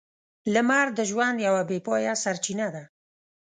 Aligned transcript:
لمر 0.53 0.87
د 0.97 0.99
ژوند 1.09 1.37
یوه 1.47 1.61
بې 1.69 1.77
پايه 1.87 2.13
سرچینه 2.23 2.67
ده. 2.75 2.83